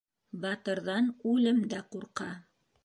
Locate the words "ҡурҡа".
1.95-2.33